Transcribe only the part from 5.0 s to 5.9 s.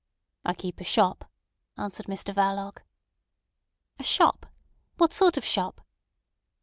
sort of shop?"